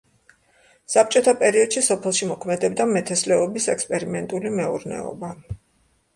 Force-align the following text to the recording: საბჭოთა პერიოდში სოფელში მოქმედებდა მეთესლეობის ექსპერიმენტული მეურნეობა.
საბჭოთა 0.93 1.33
პერიოდში 1.43 1.83
სოფელში 1.89 2.29
მოქმედებდა 2.31 2.89
მეთესლეობის 2.95 3.69
ექსპერიმენტული 3.75 4.57
მეურნეობა. 4.63 5.33